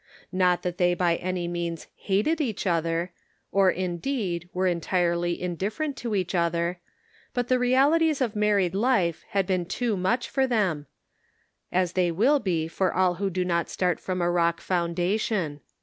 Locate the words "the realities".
7.49-8.19